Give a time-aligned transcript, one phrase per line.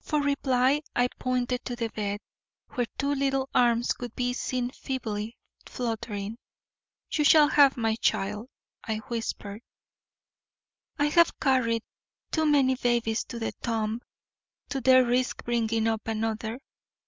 [0.00, 2.18] For reply I pointed to the bed,
[2.70, 6.38] where two little arms could be seen feebly fluttering.
[7.12, 8.48] "You shall have my child,"
[8.82, 9.62] I whispered.
[10.98, 11.84] "I have carried
[12.32, 14.00] too many babies to the tomb
[14.70, 16.58] to dare risk bringing up another."